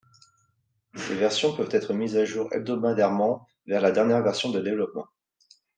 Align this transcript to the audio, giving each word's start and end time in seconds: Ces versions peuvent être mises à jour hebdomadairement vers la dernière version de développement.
Ces 0.95 1.13
versions 1.13 1.55
peuvent 1.55 1.69
être 1.71 1.93
mises 1.93 2.17
à 2.17 2.25
jour 2.25 2.51
hebdomadairement 2.51 3.45
vers 3.67 3.81
la 3.81 3.91
dernière 3.91 4.23
version 4.23 4.49
de 4.49 4.59
développement. 4.59 5.05